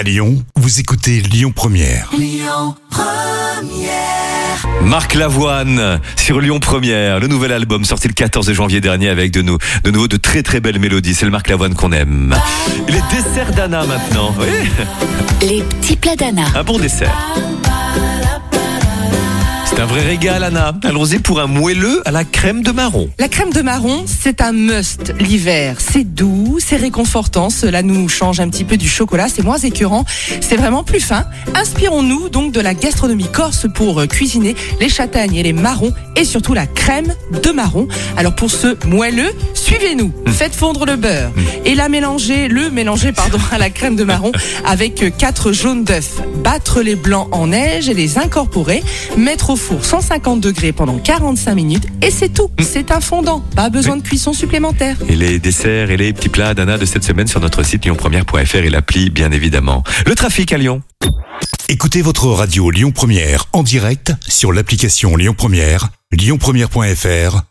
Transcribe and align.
À 0.00 0.02
Lyon, 0.02 0.42
vous 0.56 0.80
écoutez 0.80 1.20
Lyon 1.20 1.52
Première. 1.54 2.08
Marc 4.82 5.12
Lavoine 5.12 6.00
sur 6.16 6.40
Lyon 6.40 6.58
Première, 6.58 7.20
le 7.20 7.26
nouvel 7.26 7.52
album 7.52 7.84
sorti 7.84 8.08
le 8.08 8.14
14 8.14 8.50
janvier 8.54 8.80
dernier 8.80 9.10
avec 9.10 9.30
de, 9.30 9.42
nou- 9.42 9.58
de 9.84 9.90
nouveau 9.90 10.08
de 10.08 10.16
très 10.16 10.42
très 10.42 10.60
belles 10.60 10.78
mélodies. 10.78 11.14
C'est 11.14 11.26
le 11.26 11.30
Marc 11.30 11.48
Lavoine 11.50 11.74
qu'on 11.74 11.92
aime. 11.92 12.34
Les 12.88 13.02
desserts 13.14 13.52
d'Anna 13.54 13.84
maintenant. 13.84 14.34
Oui, 14.40 14.46
Les 15.46 15.62
petits 15.64 15.96
plats 15.96 16.16
d'Anna. 16.16 16.44
un 16.54 16.62
bon 16.64 16.78
dessert. 16.78 17.14
C'est 19.70 19.78
un 19.78 19.86
vrai 19.86 20.00
régal, 20.00 20.42
Anna. 20.42 20.74
Allons-y 20.82 21.20
pour 21.20 21.38
un 21.38 21.46
moelleux 21.46 22.02
à 22.04 22.10
la 22.10 22.24
crème 22.24 22.64
de 22.64 22.72
marron. 22.72 23.08
La 23.20 23.28
crème 23.28 23.52
de 23.52 23.62
marron, 23.62 24.02
c'est 24.04 24.40
un 24.40 24.50
must 24.50 25.14
l'hiver. 25.20 25.76
C'est 25.78 26.02
doux, 26.02 26.58
c'est 26.58 26.74
réconfortant. 26.76 27.50
Cela 27.50 27.84
nous 27.84 28.08
change 28.08 28.40
un 28.40 28.48
petit 28.48 28.64
peu 28.64 28.76
du 28.76 28.88
chocolat. 28.88 29.28
C'est 29.28 29.44
moins 29.44 29.58
écœurant. 29.58 30.04
C'est 30.40 30.56
vraiment 30.56 30.82
plus 30.82 30.98
fin. 30.98 31.24
Inspirons-nous 31.54 32.30
donc 32.30 32.50
de 32.50 32.60
la 32.60 32.74
gastronomie 32.74 33.30
corse 33.30 33.68
pour 33.72 34.00
euh, 34.00 34.06
cuisiner 34.06 34.56
les 34.80 34.88
châtaignes 34.88 35.36
et 35.36 35.44
les 35.44 35.52
marrons 35.52 35.92
et 36.16 36.24
surtout 36.24 36.52
la 36.52 36.66
crème 36.66 37.14
de 37.40 37.50
marron. 37.52 37.86
Alors 38.16 38.34
pour 38.34 38.50
ce 38.50 38.76
moelleux, 38.88 39.32
suivez-nous. 39.70 40.12
Faites 40.26 40.54
fondre 40.54 40.84
le 40.84 40.96
beurre 40.96 41.30
et 41.64 41.74
la 41.74 41.88
mélanger, 41.88 42.48
le 42.48 42.70
mélanger 42.70 43.12
pardon 43.12 43.38
à 43.52 43.58
la 43.58 43.70
crème 43.70 43.94
de 43.94 44.04
marron 44.04 44.32
avec 44.64 45.02
euh, 45.02 45.10
quatre 45.10 45.52
jaunes 45.52 45.84
d'œufs. 45.84 46.20
Battre 46.42 46.82
les 46.82 46.96
blancs 46.96 47.28
en 47.30 47.48
neige 47.48 47.88
et 47.88 47.94
les 47.94 48.18
incorporer. 48.18 48.82
Mettre 49.16 49.50
au 49.50 49.56
four 49.56 49.84
150 49.84 50.40
degrés 50.40 50.72
pendant 50.72 50.98
45 50.98 51.54
minutes 51.54 51.86
et 52.02 52.10
c'est 52.10 52.30
tout. 52.30 52.50
C'est 52.60 52.90
un 52.90 53.00
fondant. 53.00 53.44
Pas 53.54 53.70
besoin 53.70 53.96
de 53.96 54.02
cuisson 54.02 54.32
supplémentaire. 54.32 54.96
Et 55.08 55.14
les 55.14 55.38
desserts 55.38 55.90
et 55.90 55.96
les 55.96 56.12
petits 56.12 56.28
plats 56.28 56.54
d'Anna 56.54 56.76
de 56.76 56.84
cette 56.84 57.04
semaine 57.04 57.28
sur 57.28 57.40
notre 57.40 57.62
site 57.62 57.84
lyonpremière.fr 57.84 58.56
et 58.56 58.70
l'appli, 58.70 59.10
bien 59.10 59.30
évidemment. 59.30 59.84
Le 60.04 60.14
trafic 60.16 60.52
à 60.52 60.58
Lyon. 60.58 60.82
Écoutez 61.68 62.02
votre 62.02 62.26
radio 62.26 62.70
Lyon 62.70 62.90
Première 62.90 63.46
en 63.52 63.62
direct 63.62 64.12
sur 64.26 64.52
l'application 64.52 65.16
Lyon 65.16 65.34
Première, 65.36 65.90
lyonpremière.fr 66.10 67.49